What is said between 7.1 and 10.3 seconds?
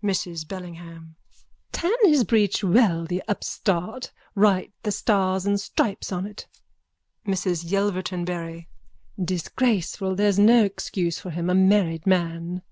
MRS YELVERTON BARRY: Disgraceful!